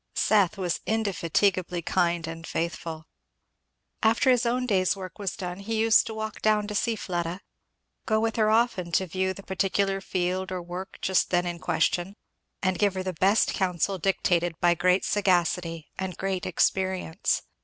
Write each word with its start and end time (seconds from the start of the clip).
Seth 0.15 0.57
was 0.57 0.79
indefatigably 0.87 1.83
kind 1.83 2.25
and 2.25 2.47
faithful. 2.47 3.05
After 4.01 4.31
his 4.31 4.47
own 4.47 4.65
day's 4.65 4.95
work 4.95 5.19
was 5.19 5.35
done 5.35 5.59
he 5.59 5.75
used 5.75 6.07
to 6.07 6.13
walk 6.15 6.41
down 6.41 6.65
to 6.65 6.73
see 6.73 6.95
Fleda, 6.95 7.41
go 8.07 8.19
with 8.19 8.35
her 8.37 8.49
often 8.49 8.91
to 8.93 9.05
view 9.05 9.31
the 9.31 9.43
particular 9.43 10.01
field 10.01 10.51
or 10.51 10.59
work 10.59 10.97
just 11.03 11.29
then 11.29 11.45
in 11.45 11.59
question, 11.59 12.15
and 12.63 12.79
give 12.79 12.95
her 12.95 13.03
the 13.03 13.13
best 13.13 13.53
counsel 13.53 13.99
dictated 13.99 14.59
by 14.59 14.73
great 14.73 15.05
sagacity 15.05 15.91
and 15.99 16.17
great 16.17 16.47
experience. 16.47 17.43